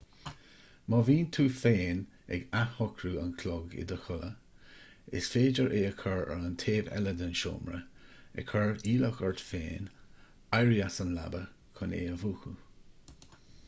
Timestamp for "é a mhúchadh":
12.03-13.33